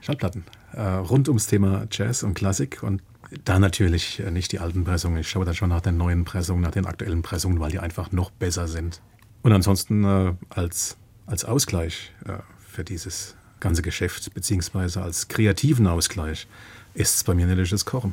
[0.00, 0.44] Schallplatten.
[0.72, 3.02] Äh, rund ums Thema Jazz und Klassik und
[3.44, 5.18] da natürlich äh, nicht die alten Pressungen.
[5.18, 8.12] Ich schaue da schon nach den neuen Pressungen, nach den aktuellen Pressungen, weil die einfach
[8.12, 9.00] noch besser sind.
[9.42, 16.46] Und ansonsten äh, als, als Ausgleich äh, für dieses ganze Geschäft, beziehungsweise als kreativen Ausgleich,
[16.94, 18.12] ist es bei mir natürlich das Kochen.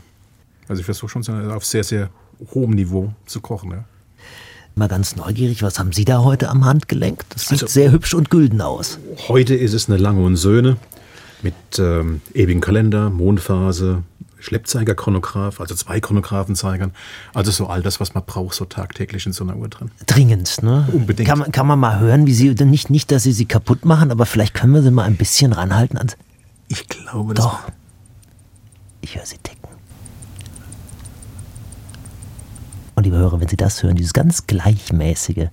[0.68, 2.10] Also ich versuche schon auf sehr, sehr
[2.54, 3.72] hohem Niveau zu kochen.
[3.72, 3.84] Ja.
[4.76, 7.24] Mal ganz neugierig, was haben Sie da heute am Handgelenk?
[7.30, 8.98] Das sieht also, sehr hübsch und gülden aus.
[9.28, 10.78] Heute ist es eine Lange und Söhne
[11.44, 14.04] mit ähm, ewigen Kalender, Mondphase,
[14.44, 16.92] Schleppzeiger-Chronograph, also zwei Chronographenzeigern.
[17.34, 19.92] Also so all das, was man braucht, so tagtäglich in so einer Uhr drin.
[20.06, 20.88] Dringend, ne?
[20.92, 21.28] Unbedingt.
[21.28, 24.12] Kann man, kann man mal hören, wie sie, nicht, nicht, dass sie sie kaputt machen,
[24.12, 26.18] aber vielleicht können wir sie mal ein bisschen ranhalten ans.
[26.68, 27.46] Ich glaube, das.
[27.46, 27.60] Doch.
[29.02, 29.64] Ich höre sie ticken.
[32.96, 35.48] Und liebe Hörer, wenn Sie das hören, dieses ganz gleichmäßige,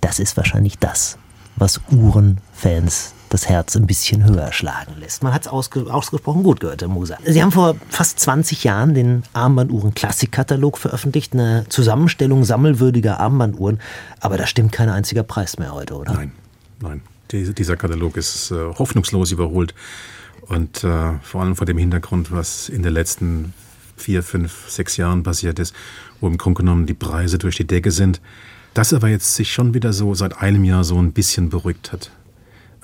[0.00, 1.18] das ist wahrscheinlich das,
[1.56, 5.22] was Uhrenfans das Herz ein bisschen höher schlagen lässt.
[5.22, 7.18] Man hat es ausge ausgesprochen gut gehört, Herr Moser.
[7.24, 13.80] Sie haben vor fast 20 Jahren den Armbanduhren-Klassikkatalog veröffentlicht, eine Zusammenstellung sammelwürdiger Armbanduhren.
[14.20, 16.12] Aber da stimmt kein einziger Preis mehr heute, oder?
[16.14, 16.32] Nein,
[16.80, 17.02] nein.
[17.32, 19.74] dieser Katalog ist äh, hoffnungslos überholt.
[20.42, 23.54] Und äh, vor allem vor dem Hintergrund, was in den letzten
[23.96, 25.74] vier, fünf, sechs Jahren passiert ist,
[26.20, 28.20] wo im Grunde genommen die Preise durch die Decke sind.
[28.74, 32.10] Das aber jetzt sich schon wieder so seit einem Jahr so ein bisschen beruhigt hat.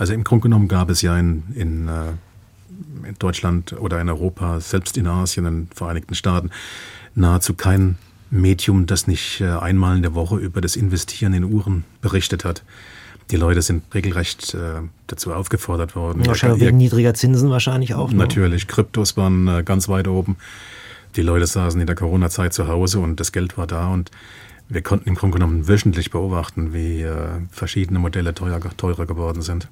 [0.01, 4.59] Also im Grunde genommen gab es ja in, in, äh, in Deutschland oder in Europa,
[4.59, 6.49] selbst in Asien, in den Vereinigten Staaten,
[7.15, 7.99] nahezu kein
[8.31, 12.63] Medium, das nicht äh, einmal in der Woche über das Investieren in Uhren berichtet hat.
[13.31, 16.27] Die Leute sind regelrecht äh, dazu aufgefordert worden.
[16.27, 18.11] Wahrscheinlich wegen niedriger Zinsen wahrscheinlich auch.
[18.11, 18.17] Ne?
[18.17, 20.39] Natürlich, Kryptos waren äh, ganz weit oben.
[21.17, 24.11] Die Leute saßen in der Corona-Zeit zu Hause und das Geld war da und
[24.71, 29.69] wir konnten im Grunde genommen wöchentlich beobachten, wie äh, verschiedene Modelle teuer, teurer geworden sind.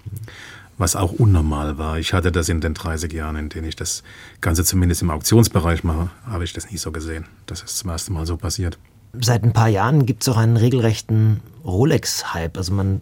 [0.76, 1.98] Was auch unnormal war.
[1.98, 4.02] Ich hatte das in den 30 Jahren, in denen ich das
[4.40, 7.26] Ganze zumindest im Auktionsbereich mache, habe ich das nie so gesehen.
[7.46, 8.78] Das ist zum ersten Mal so passiert.
[9.20, 12.56] Seit ein paar Jahren gibt es auch einen regelrechten Rolex-Hype.
[12.56, 13.00] Also man,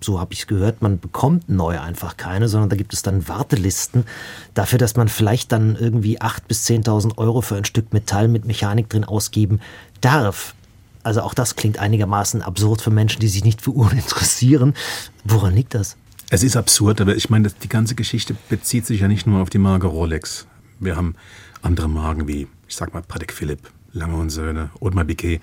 [0.00, 3.28] so habe ich es gehört, man bekommt neu einfach keine, sondern da gibt es dann
[3.28, 4.04] Wartelisten
[4.54, 8.44] dafür, dass man vielleicht dann irgendwie 8.000 bis 10.000 Euro für ein Stück Metall mit
[8.46, 9.60] Mechanik drin ausgeben
[10.00, 10.54] darf.
[11.04, 14.74] Also auch das klingt einigermaßen absurd für Menschen, die sich nicht für Uhren interessieren.
[15.24, 15.96] Woran liegt das?
[16.30, 19.50] Es ist absurd, aber ich meine, die ganze Geschichte bezieht sich ja nicht nur auf
[19.50, 20.46] die Marke Rolex.
[20.80, 21.14] Wir haben
[21.62, 25.40] andere Marken wie, ich sag mal, Patek Philipp, Lange und Söhne, Audemars Piguet.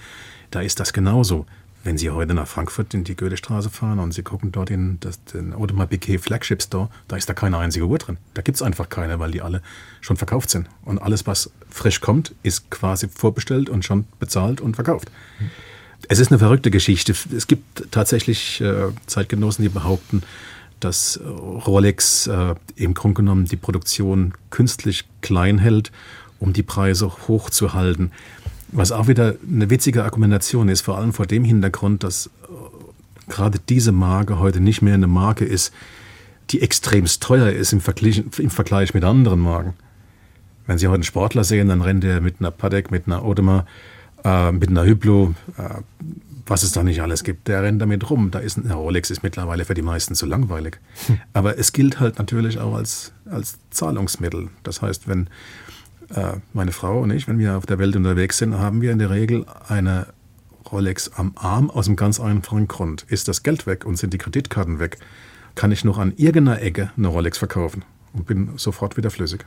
[0.50, 1.46] Da ist das genauso.
[1.84, 5.24] Wenn Sie heute nach Frankfurt in die Goethestraße fahren und Sie gucken dort in das,
[5.26, 8.18] den Audemars Piguet Flagship Store, da ist da keine einzige Uhr drin.
[8.36, 9.64] Da gibt es einfach keine, weil die alle
[10.00, 10.68] schon verkauft sind.
[10.86, 15.10] Und alles, was frisch kommt, ist quasi vorbestellt und schon bezahlt und verkauft.
[16.08, 17.16] Es ist eine verrückte Geschichte.
[17.36, 20.22] Es gibt tatsächlich äh, Zeitgenossen, die behaupten,
[20.80, 25.92] dass Rolex äh, im Grunde genommen die Produktion künstlich klein hält,
[26.40, 28.12] um die Preise hochzuhalten.
[28.72, 32.30] Was auch wieder eine witzige Argumentation ist, vor allem vor dem Hintergrund, dass äh,
[33.30, 35.74] gerade diese Marke heute nicht mehr eine Marke ist,
[36.52, 39.74] die extremst teuer ist im Vergleich, im Vergleich mit anderen Marken.
[40.68, 43.66] Wenn Sie heute einen Sportler sehen, dann rennt er mit einer Patek, mit einer Audemars,
[44.24, 45.82] äh, mit einer Hublot, äh,
[46.46, 47.48] was es da nicht alles gibt.
[47.48, 48.32] Der rennt damit rum.
[48.32, 50.80] Da ist ein Rolex ist mittlerweile für die meisten zu langweilig.
[51.08, 51.20] Hm.
[51.34, 54.50] Aber es gilt halt natürlich auch als, als Zahlungsmittel.
[54.64, 55.30] Das heißt, wenn
[56.54, 59.10] meine Frau und ich, wenn wir auf der Welt unterwegs sind, haben wir in der
[59.10, 60.08] Regel eine
[60.72, 63.06] Rolex am Arm aus einem ganz einfachen Grund.
[63.10, 64.98] Ist das Geld weg und sind die Kreditkarten weg,
[65.56, 69.46] kann ich noch an irgendeiner Ecke eine Rolex verkaufen und bin sofort wieder flüssig.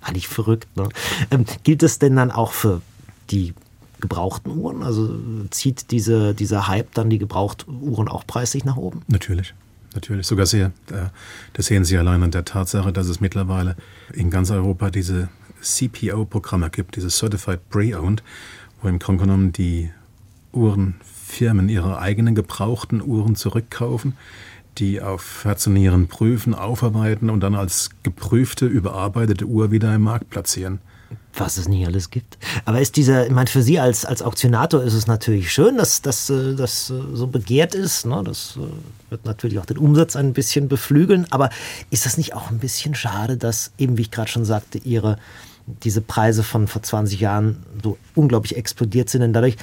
[0.00, 0.66] Eigentlich verrückt.
[0.76, 0.88] Ne?
[1.30, 2.82] Ähm, gilt es denn dann auch für
[3.30, 3.54] die
[4.00, 4.82] gebrauchten Uhren?
[4.82, 5.16] Also
[5.50, 9.02] zieht diese, dieser Hype dann die Gebrauchtuhren auch preislich nach oben?
[9.06, 9.54] Natürlich.
[9.94, 10.72] Natürlich, sogar sehr.
[11.52, 13.76] Das sehen Sie allein an der Tatsache, dass es mittlerweile
[14.12, 15.28] in ganz Europa diese
[15.60, 18.22] CPO-Programme gibt, diese Certified Pre-Owned,
[18.80, 19.90] wo im Grunde genommen die
[20.52, 24.14] Uhrenfirmen ihre eigenen gebrauchten Uhren zurückkaufen,
[24.78, 25.68] die auf Herz
[26.08, 30.80] prüfen, aufarbeiten und dann als geprüfte, überarbeitete Uhr wieder im Markt platzieren
[31.34, 32.38] was es nicht alles gibt.
[32.64, 36.02] Aber ist dieser, ich meine, für Sie als, als Auktionator ist es natürlich schön, dass
[36.02, 38.06] das äh, dass, äh, so begehrt ist.
[38.06, 38.22] Ne?
[38.24, 41.26] Das äh, wird natürlich auch den Umsatz ein bisschen beflügeln.
[41.30, 41.50] Aber
[41.90, 45.18] ist das nicht auch ein bisschen schade, dass eben, wie ich gerade schon sagte, Ihre
[45.66, 49.56] diese Preise von vor 20 Jahren so unglaublich explodiert sind und dadurch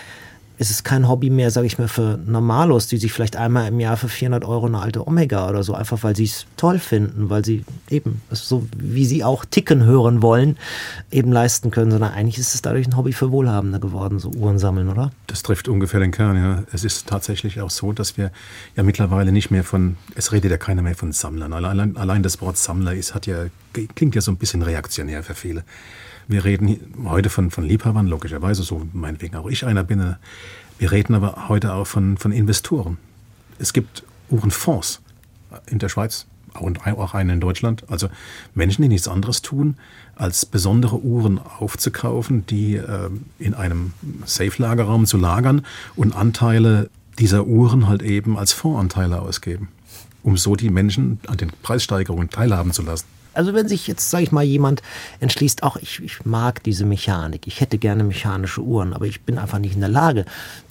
[0.59, 3.79] ist es kein Hobby mehr, sage ich mal, für Normalos, die sich vielleicht einmal im
[3.79, 7.29] Jahr für 400 Euro eine alte Omega oder so, einfach weil sie es toll finden,
[7.29, 10.57] weil sie eben, so wie sie auch ticken hören wollen,
[11.11, 14.59] eben leisten können, sondern eigentlich ist es dadurch ein Hobby für Wohlhabende geworden, so Uhren
[14.59, 15.11] sammeln, oder?
[15.27, 16.63] Das trifft ungefähr den Kern, ja.
[16.73, 18.29] Es ist tatsächlich auch so, dass wir
[18.75, 21.53] ja mittlerweile nicht mehr von, es redet ja keiner mehr von Sammlern.
[21.53, 23.45] Allein, allein das Wort Sammler ist, hat ja,
[23.95, 25.63] klingt ja so ein bisschen reaktionär für viele.
[26.29, 30.15] Wir reden heute von, von Liebhabern, logischerweise, so meinetwegen auch ich einer bin.
[30.77, 32.99] Wir reden aber heute auch von, von Investoren.
[33.57, 35.01] Es gibt Uhrenfonds
[35.65, 37.83] in der Schweiz und auch einen in Deutschland.
[37.89, 38.09] Also
[38.53, 39.75] Menschen, die nichts anderes tun,
[40.15, 45.65] als besondere Uhren aufzukaufen, die äh, in einem Safe-Lagerraum zu lagern
[45.95, 49.69] und Anteile dieser Uhren halt eben als Fondsanteile ausgeben,
[50.21, 53.05] um so die Menschen an den Preissteigerungen teilhaben zu lassen.
[53.33, 54.81] Also wenn sich jetzt, sage ich mal, jemand
[55.19, 59.37] entschließt, auch ich, ich mag diese Mechanik, ich hätte gerne mechanische Uhren, aber ich bin
[59.37, 60.25] einfach nicht in der Lage,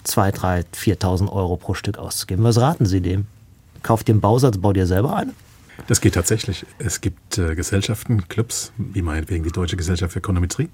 [0.05, 2.43] 2.000, 3.000, 4.000 Euro pro Stück auszugeben.
[2.43, 3.27] Was raten Sie dem?
[3.81, 5.33] Kauft einen Bausatz, baut ihr selber eine?
[5.87, 6.65] Das geht tatsächlich.
[6.77, 10.69] Es gibt äh, Gesellschaften, Clubs, wie meinetwegen die Deutsche Gesellschaft für Chronometrie,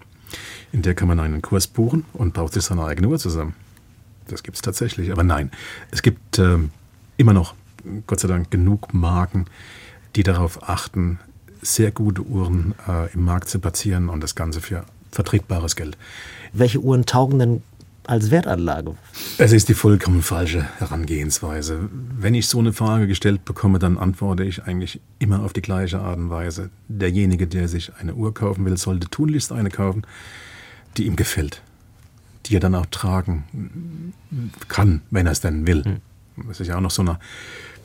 [0.71, 3.53] in der kann man einen Kurs buchen und baut sich seine eigene Uhr zusammen.
[4.27, 5.11] Das gibt es tatsächlich.
[5.11, 5.51] Aber nein,
[5.91, 6.57] es gibt äh,
[7.17, 7.53] immer noch,
[8.07, 9.45] Gott sei Dank, genug Marken,
[10.15, 11.19] die darauf achten,
[11.65, 15.97] sehr gute Uhren äh, im Markt zu platzieren und das Ganze für vertretbares Geld.
[16.53, 17.63] Welche Uhren taugen denn
[18.07, 18.95] als Wertanlage?
[19.37, 21.89] Es ist die vollkommen falsche Herangehensweise.
[21.91, 25.99] Wenn ich so eine Frage gestellt bekomme, dann antworte ich eigentlich immer auf die gleiche
[25.99, 26.69] Art und Weise.
[26.87, 30.03] Derjenige, der sich eine Uhr kaufen will, sollte tunlichst eine kaufen,
[30.97, 31.61] die ihm gefällt,
[32.45, 34.13] die er dann auch tragen
[34.67, 35.83] kann, wenn er es denn will.
[35.83, 35.97] Hm.
[36.47, 37.17] Das ist ja auch noch so eine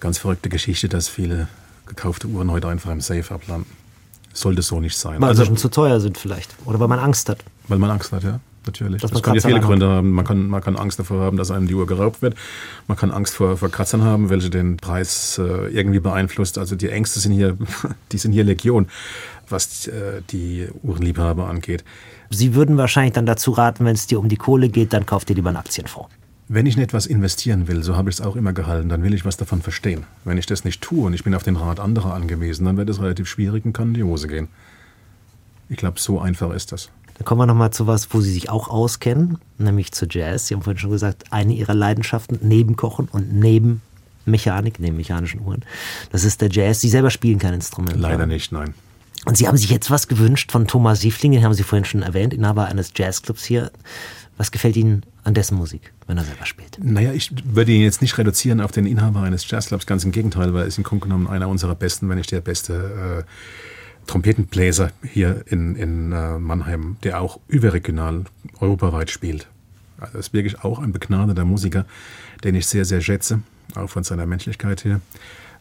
[0.01, 1.49] ganz verrückte Geschichte, dass viele
[1.91, 3.71] gekaufte Uhren heute einfach im Safe ablanden.
[4.33, 5.21] Sollte so nicht sein.
[5.21, 6.55] Weil also, sie schon zu teuer sind vielleicht.
[6.65, 7.39] Oder weil man Angst hat.
[7.69, 8.41] Weil man Angst hat, ja.
[8.67, 9.01] Natürlich.
[9.01, 10.11] Dass das kann ja viele Gründe haben.
[10.11, 12.37] Man kann, man kann Angst davor haben, dass einem die Uhr geraubt wird.
[12.89, 16.59] Man kann Angst vor, vor Kratzern haben, welche den Preis äh, irgendwie beeinflusst.
[16.59, 17.57] Also die Ängste sind hier,
[18.13, 18.89] die sind hier Legion,
[19.49, 21.85] was äh, die Uhrenliebhaber angeht.
[22.29, 25.31] Sie würden wahrscheinlich dann dazu raten, wenn es dir um die Kohle geht, dann kauft
[25.31, 26.11] ihr lieber einen Aktienfonds.
[26.53, 29.15] Wenn ich in etwas investieren will, so habe ich es auch immer gehalten, dann will
[29.15, 30.03] ich was davon verstehen.
[30.25, 32.91] Wenn ich das nicht tue und ich bin auf den Rat anderer angewiesen, dann wird
[32.91, 34.49] es relativ schwierig und kann in die Hose gehen.
[35.69, 36.91] Ich glaube, so einfach ist das.
[37.15, 40.49] Dann kommen wir nochmal zu was, wo Sie sich auch auskennen, nämlich zu Jazz.
[40.49, 43.81] Sie haben vorhin schon gesagt, eine Ihrer Leidenschaften neben Kochen und neben
[44.25, 45.65] Mechanik, neben mechanischen Uhren,
[46.11, 46.81] das ist der Jazz.
[46.81, 47.97] Sie selber spielen kein Instrument.
[48.01, 48.75] Leider nicht, nein.
[49.25, 52.03] Und Sie haben sich jetzt was gewünscht von Thomas Siefling, den haben Sie vorhin schon
[52.03, 53.71] erwähnt, Inhaber eines Jazzclubs hier
[54.41, 56.79] Was gefällt Ihnen an dessen Musik, wenn er selber spielt?
[56.83, 60.55] Naja, ich würde ihn jetzt nicht reduzieren auf den Inhaber eines Jazzclubs, ganz im Gegenteil,
[60.55, 64.93] weil er ist im Grunde genommen einer unserer besten, wenn nicht der beste äh, Trompetenbläser
[65.03, 68.25] hier in, in äh, Mannheim, der auch überregional
[68.61, 69.47] europaweit spielt.
[69.99, 71.85] Also ist wirklich auch ein begnadeter Musiker,
[72.43, 73.43] den ich sehr, sehr schätze,
[73.75, 75.03] auch von seiner Menschlichkeit her.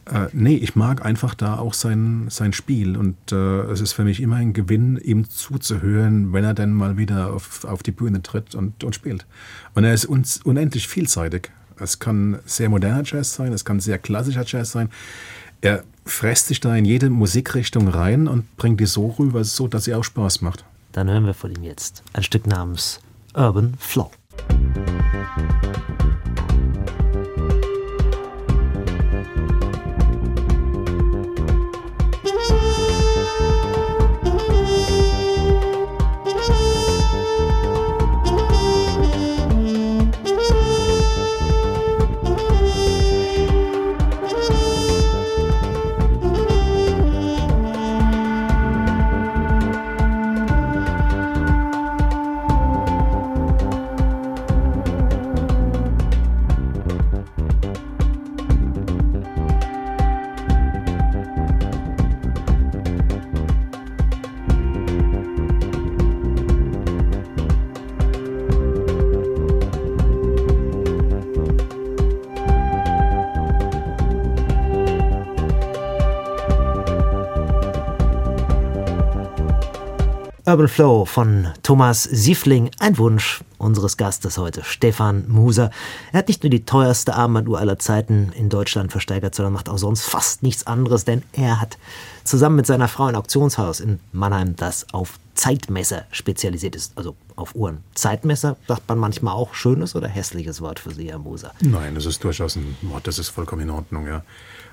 [0.06, 4.04] Äh, nee, ich mag einfach da auch sein, sein Spiel und äh, es ist für
[4.04, 8.22] mich immer ein Gewinn, ihm zuzuhören, wenn er dann mal wieder auf, auf die Bühne
[8.22, 9.26] tritt und, und spielt.
[9.74, 11.50] Und er ist uns unendlich vielseitig.
[11.78, 14.90] Es kann sehr moderner Jazz sein, es kann sehr klassischer Jazz sein.
[15.60, 19.84] Er fresst sich da in jede Musikrichtung rein und bringt die so rüber, so dass
[19.84, 20.64] sie auch Spaß macht.
[20.92, 23.00] Dann hören wir von ihm jetzt ein Stück namens
[23.34, 24.10] Urban Flow.
[80.50, 85.70] Urban Flow von Thomas Siefling, ein Wunsch unseres Gastes heute, Stefan Muser.
[86.10, 89.78] Er hat nicht nur die teuerste Armbanduhr aller Zeiten in Deutschland versteigert, sondern macht auch
[89.78, 91.78] sonst fast nichts anderes, denn er hat
[92.24, 97.54] zusammen mit seiner Frau ein Auktionshaus in Mannheim, das auf Zeitmesser spezialisiert ist, also auf
[97.54, 97.84] Uhren.
[97.94, 101.52] Zeitmesser, sagt man manchmal auch schönes oder hässliches Wort für Sie, Herr Muser?
[101.60, 104.24] Nein, das ist durchaus ein Wort, das ist vollkommen in Ordnung, ja.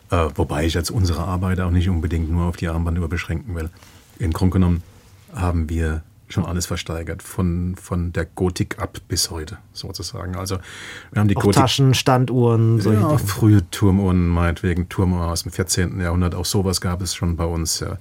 [0.09, 3.69] Äh, wobei ich jetzt unsere Arbeit auch nicht unbedingt nur auf die Armbanduhr beschränken will.
[4.17, 4.81] Im Grunde genommen
[5.33, 10.35] haben wir schon alles versteigert, von, von der Gotik ab bis heute sozusagen.
[10.35, 10.57] Also
[11.11, 11.61] wir haben die Auch Gotik.
[11.61, 16.01] Taschen, Standuhren, solche Ja, frühe Turmuhren, meinetwegen Turmuhren aus dem 14.
[16.01, 17.79] Jahrhundert, auch sowas gab es schon bei uns.
[17.79, 17.97] Ja.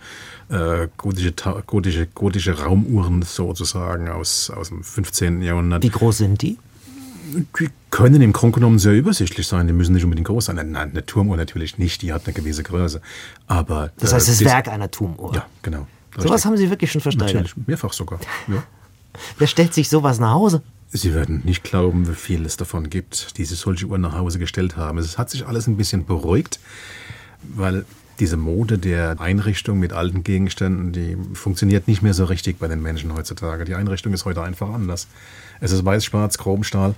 [0.49, 1.33] Äh, gotische,
[1.67, 5.41] gotische, gotische Raumuhren sozusagen aus, aus dem 15.
[5.43, 5.85] Jahrhundert.
[5.85, 6.59] Wie groß sind die?
[7.33, 10.57] Die können im Grunde genommen sehr übersichtlich sein, die müssen nicht unbedingt groß sein.
[10.57, 13.01] Nein, eine Turmuhr natürlich nicht, die hat eine gewisse Größe.
[13.47, 15.33] Aber Das heißt, das dies- Werk einer Turmuhr.
[15.35, 15.87] Ja, genau.
[16.23, 17.45] Sowas haben Sie wirklich schon versteigert.
[17.45, 18.21] Natürlich, mehrfach sogar.
[18.49, 18.63] Ja.
[19.39, 20.63] Wer stellt sich sowas nach Hause?
[20.89, 24.39] Sie werden nicht glauben, wie viel es davon gibt, die sich solche Uhren nach Hause
[24.39, 24.99] gestellt haben.
[24.99, 26.61] Es hat sich alles ein bisschen beruhigt,
[27.43, 27.85] weil
[28.19, 32.81] diese Mode der Einrichtung mit alten Gegenständen, die funktioniert nicht mehr so richtig bei den
[32.81, 33.65] Menschen heutzutage.
[33.65, 35.09] Die Einrichtung ist heute einfach anders.
[35.61, 36.95] Es ist weiß, schwarz, Chromstahl,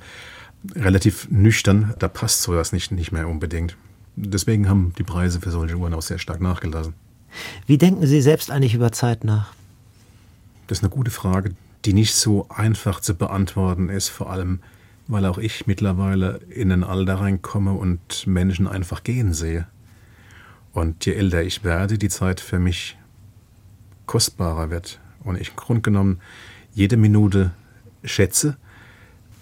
[0.75, 1.95] relativ nüchtern.
[1.99, 3.77] Da passt sowas nicht, nicht mehr unbedingt.
[4.17, 6.95] Deswegen haben die Preise für solche Uhren auch sehr stark nachgelassen.
[7.67, 9.53] Wie denken Sie selbst eigentlich über Zeit nach?
[10.67, 14.61] Das ist eine gute Frage, die nicht so einfach zu beantworten ist, vor allem
[15.09, 19.67] weil auch ich mittlerweile in ein Alter reinkomme und Menschen einfach gehen sehe.
[20.73, 22.97] Und je älter ich werde, die Zeit für mich
[24.07, 25.01] kostbarer wird.
[25.25, 26.21] Und ich im Grunde genommen
[26.75, 27.53] jede Minute
[28.05, 28.57] schätze,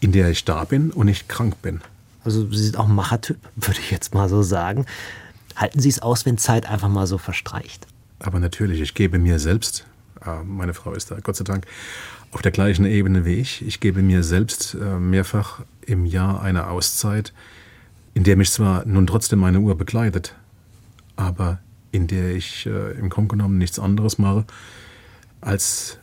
[0.00, 1.80] in der ich da bin und nicht krank bin.
[2.24, 4.86] Also Sie sind auch ein Machertyp, würde ich jetzt mal so sagen.
[5.56, 7.86] Halten Sie es aus, wenn Zeit einfach mal so verstreicht?
[8.18, 9.86] Aber natürlich, ich gebe mir selbst,
[10.24, 11.66] äh, meine Frau ist da Gott sei Dank
[12.32, 16.66] auf der gleichen Ebene wie ich, ich gebe mir selbst äh, mehrfach im Jahr eine
[16.68, 17.32] Auszeit,
[18.14, 20.34] in der mich zwar nun trotzdem meine Uhr begleitet,
[21.16, 21.60] aber
[21.92, 24.44] in der ich äh, im Grunde genommen nichts anderes mache,
[25.40, 25.98] als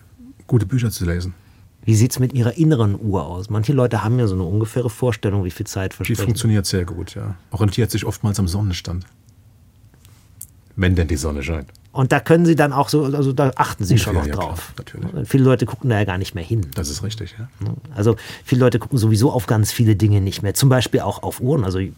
[0.48, 1.34] gute Bücher zu lesen.
[1.86, 3.50] Wie sieht es mit Ihrer inneren Uhr aus?
[3.50, 6.26] Manche Leute haben ja so eine ungefähre Vorstellung, wie viel Zeit Die verstrichen.
[6.26, 7.36] funktioniert sehr gut, ja.
[7.52, 9.06] Orientiert sich oftmals am Sonnenstand.
[10.76, 11.70] Wenn denn die Sonne scheint.
[11.94, 14.74] Und da können Sie dann auch so, also da achten Sie schon noch ja, drauf.
[14.74, 15.30] klar, natürlich.
[15.30, 16.66] Viele Leute gucken da ja gar nicht mehr hin.
[16.74, 17.48] Das ist richtig, ja.
[17.94, 20.56] Also viele Leute gucken sowieso auf ganz viele Dinge nicht mehr.
[20.56, 21.64] Zum Beispiel auch auf Uhren.
[21.64, 21.92] Also ich,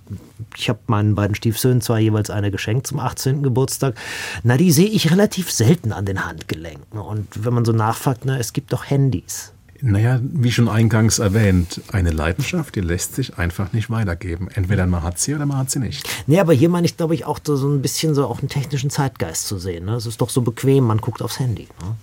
[0.57, 3.41] ich habe meinen beiden Stiefsöhnen zwar jeweils eine geschenkt zum 18.
[3.41, 3.95] Geburtstag.
[4.43, 6.99] Na, die sehe ich relativ selten an den Handgelenken.
[6.99, 9.53] Und wenn man so nachfragt, na, es gibt doch Handys.
[9.81, 14.47] Naja, wie schon eingangs erwähnt, eine Leidenschaft, die lässt sich einfach nicht weitergeben.
[14.53, 16.07] Entweder man hat sie oder man hat sie nicht.
[16.27, 18.89] Nee, aber hier meine ich, glaube ich, auch so ein bisschen so auch einen technischen
[18.89, 19.85] Zeitgeist zu sehen.
[19.85, 19.95] Ne?
[19.95, 21.67] Es ist doch so bequem, man guckt aufs Handy.
[21.81, 21.95] Ne?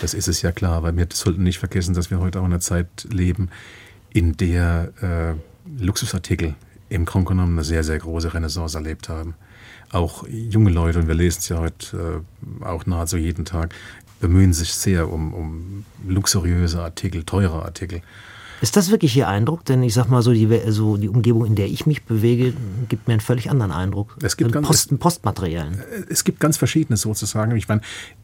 [0.00, 2.52] Das ist es ja klar, aber wir sollten nicht vergessen, dass wir heute auch in
[2.52, 3.50] einer Zeit leben,
[4.12, 6.54] in der äh, Luxusartikel
[6.88, 9.34] im Grunde genommen eine sehr, sehr große Renaissance erlebt haben.
[9.92, 12.22] Auch junge Leute, und wir lesen es ja heute
[12.60, 13.74] äh, auch nahezu jeden Tag,
[14.20, 18.02] bemühen sich sehr um, um luxuriöse Artikel, teure Artikel.
[18.60, 19.64] Ist das wirklich Ihr Eindruck?
[19.64, 22.52] Denn ich sag mal so, die, also die Umgebung, in der ich mich bewege,
[22.90, 24.16] gibt mir einen völlig anderen Eindruck.
[24.22, 25.78] Es gibt ganz, Posten, Postmaterialien.
[25.78, 27.56] Äh, Es gibt ganz Verschiedenes sozusagen.
[27.56, 27.80] Ich meine,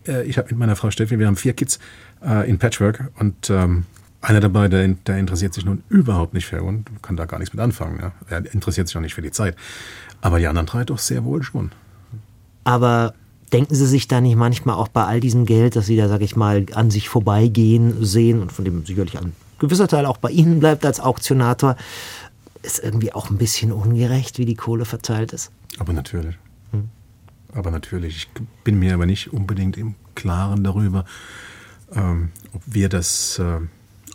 [0.07, 1.79] äh, ich habe mit meiner Frau Steffi, wir haben vier Kids
[2.23, 3.87] äh, in Patchwork und ähm,
[4.21, 7.55] einer dabei, der, der interessiert sich nun überhaupt nicht für und kann da gar nichts
[7.55, 7.99] mit anfangen.
[8.01, 8.13] Ja.
[8.29, 9.57] Er interessiert sich auch nicht für die Zeit.
[10.21, 11.71] Aber die anderen drei doch sehr wohl schon.
[12.65, 13.15] Aber
[13.53, 16.21] denken Sie sich da nicht manchmal auch bei all diesem Geld, dass Sie da, sag
[16.23, 20.31] ich mal, an sich vorbeigehen sehen und von dem sicherlich ein gewisser Teil auch bei
[20.31, 21.77] Ihnen bleibt als Auktionator,
[22.63, 25.51] ist irgendwie auch ein bisschen ungerecht, wie die Kohle verteilt ist?
[25.79, 26.37] Aber natürlich.
[27.57, 28.17] Aber natürlich.
[28.17, 28.29] Ich
[28.65, 31.07] bin mir aber nicht unbedingt im Klaren darüber,
[31.95, 33.61] ähm, ob, wir das, äh,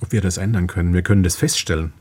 [0.01, 0.93] ob wir das ändern können.
[0.93, 1.91] Wir können das feststellen.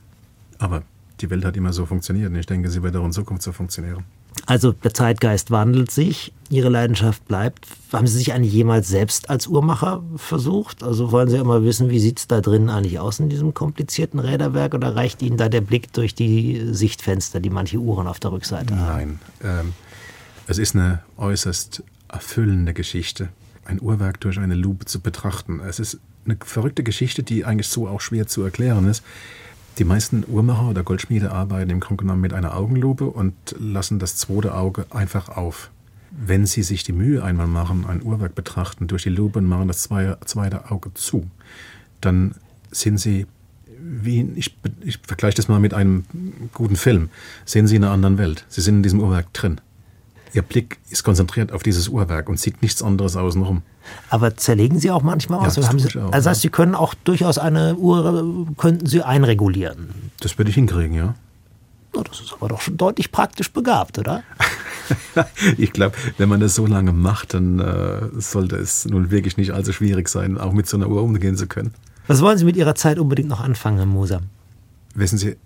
[0.59, 0.83] Aber
[1.21, 3.53] die Welt hat immer so funktioniert und ich denke, sie wird auch in Zukunft so
[3.53, 4.05] funktionieren.
[4.47, 7.67] Also der Zeitgeist wandelt sich, Ihre Leidenschaft bleibt.
[7.93, 10.83] Haben Sie sich eigentlich jemals selbst als Uhrmacher versucht?
[10.83, 14.19] Also wollen Sie immer wissen, wie sieht es da drin eigentlich aus in diesem komplizierten
[14.19, 18.33] Räderwerk oder reicht Ihnen da der Blick durch die Sichtfenster, die manche Uhren auf der
[18.33, 19.19] Rückseite haben?
[19.43, 19.73] Nein, ähm,
[20.49, 23.29] es ist eine äußerst erfüllende Geschichte,
[23.65, 25.61] ein Uhrwerk durch eine Lupe zu betrachten.
[25.61, 29.05] Es ist eine verrückte Geschichte, die eigentlich so auch schwer zu erklären ist.
[29.81, 34.15] Die meisten Uhrmacher oder Goldschmiede arbeiten im Grunde genommen mit einer Augenlupe und lassen das
[34.15, 35.71] zweite Auge einfach auf.
[36.11, 39.69] Wenn sie sich die Mühe einmal machen, ein Uhrwerk betrachten durch die Lupe und machen
[39.69, 41.31] das zweite Auge zu,
[42.03, 42.35] dann
[42.71, 43.27] sind sie
[43.83, 46.05] wie, ich, ich vergleiche das mal mit einem
[46.53, 47.09] guten Film,
[47.47, 48.45] sehen sie in einer anderen Welt.
[48.49, 49.63] Sie sind in diesem Uhrwerk drin.
[50.33, 53.63] Ihr Blick ist konzentriert auf dieses Uhrwerk und sieht nichts anderes außenrum.
[54.11, 55.55] Aber zerlegen Sie auch manchmal Ja, aus?
[55.55, 56.49] das haben tue Sie, auch, also heißt, ja.
[56.49, 59.89] Sie können auch durchaus eine Uhr, könnten Sie einregulieren.
[60.21, 61.15] Das würde ich hinkriegen, ja.
[61.95, 64.23] Na, das ist aber doch schon deutlich praktisch begabt, oder?
[65.59, 69.51] ich glaube, wenn man das so lange macht, dann äh, sollte es nun wirklich nicht
[69.53, 71.75] allzu schwierig sein, auch mit so einer Uhr umgehen zu können.
[72.07, 74.21] Was wollen Sie mit Ihrer Zeit unbedingt noch anfangen, Herr Moser?
[74.95, 75.37] Wissen Sie, äh,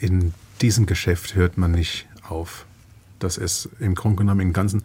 [0.00, 2.64] in diesem Geschäft hört man nicht auf.
[3.20, 4.82] Das ist im Grunde genommen im ganzen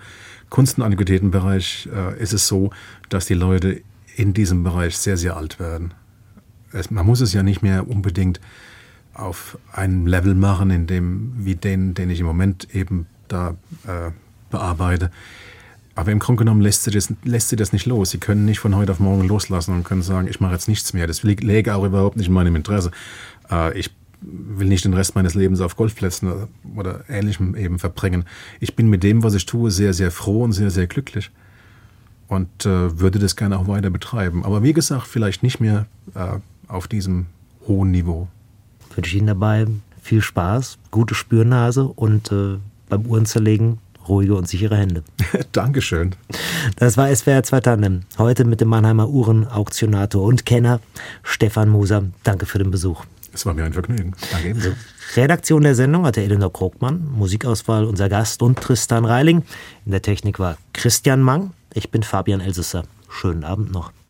[0.49, 2.69] Kunst- und Antiquitätenbereich äh, ist es so,
[3.09, 3.81] dass die Leute
[4.15, 5.93] in diesem Bereich sehr, sehr alt werden.
[6.71, 8.39] Es, man muss es ja nicht mehr unbedingt
[9.13, 13.55] auf einem Level machen, in dem, wie den, den ich im Moment eben da
[13.87, 14.11] äh,
[14.49, 15.11] bearbeite.
[15.95, 18.11] Aber im Grunde genommen lässt sie, das, lässt sie das nicht los.
[18.11, 20.91] Sie können nicht von heute auf morgen loslassen und können sagen, ich mache jetzt nichts
[20.93, 21.07] mehr.
[21.07, 22.91] Das läge auch überhaupt nicht in meinem Interesse.
[23.49, 28.25] Äh, ich will nicht den Rest meines Lebens auf Golfplätzen oder, Ähnlichem eben verbringen.
[28.59, 31.31] Ich bin mit dem, was ich tue, sehr, sehr froh und sehr, sehr glücklich
[32.27, 34.43] und äh, würde das gerne auch weiter betreiben.
[34.43, 37.27] Aber wie gesagt, vielleicht nicht mehr äh, auf diesem
[37.67, 38.27] hohen Niveau.
[38.95, 39.67] Wünsche ich Ihnen dabei
[40.01, 42.57] viel Spaß, gute Spürnase und äh,
[42.89, 45.03] beim Uhrenzerlegen ruhige und sichere Hände.
[45.51, 46.15] Dankeschön.
[46.75, 48.01] Das war SWR 2 Tandem.
[48.17, 50.79] Heute mit dem Mannheimer Uhrenauktionator und Kenner
[51.23, 52.03] Stefan Moser.
[52.23, 53.03] Danke für den Besuch.
[53.35, 54.13] Es war mir ein Vergnügen.
[54.31, 54.69] Danke ebenso.
[55.17, 59.43] Redaktion der Sendung hatte Elinor Krogmann, Musikauswahl unser Gast und Tristan Reiling.
[59.85, 61.51] In der Technik war Christian Mang.
[61.73, 62.85] Ich bin Fabian Elsesser.
[63.09, 63.91] Schönen Abend noch.